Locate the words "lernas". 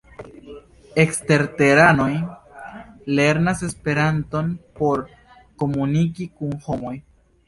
3.19-3.61